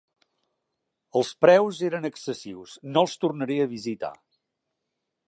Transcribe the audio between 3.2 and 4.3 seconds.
tornaré a visitar.